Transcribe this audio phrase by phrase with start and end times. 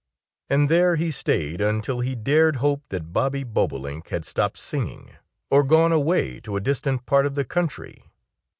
[0.49, 5.11] And there he stayed until he dared hope that Bobby Bobolink had stopped singing,
[5.51, 8.11] or gone away to a distant part of the country.